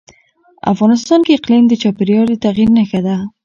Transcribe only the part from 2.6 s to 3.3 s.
نښه ده.